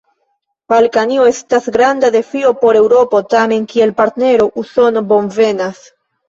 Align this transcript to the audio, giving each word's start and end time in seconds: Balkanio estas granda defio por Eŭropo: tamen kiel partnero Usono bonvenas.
Balkanio 0.71 1.27
estas 1.31 1.67
granda 1.75 2.09
defio 2.15 2.53
por 2.61 2.79
Eŭropo: 2.79 3.21
tamen 3.35 3.69
kiel 3.75 3.95
partnero 4.01 4.49
Usono 4.63 5.05
bonvenas. 5.13 5.85